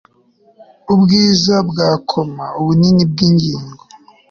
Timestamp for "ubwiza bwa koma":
0.93-2.45